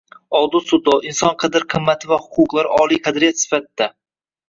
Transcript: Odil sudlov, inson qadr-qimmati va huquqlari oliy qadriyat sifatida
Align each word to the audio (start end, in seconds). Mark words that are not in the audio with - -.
Odil 0.37 0.63
sudlov, 0.69 1.05
inson 1.09 1.35
qadr-qimmati 1.45 2.11
va 2.15 2.21
huquqlari 2.25 2.75
oliy 2.83 3.05
qadriyat 3.07 3.43
sifatida 3.47 3.93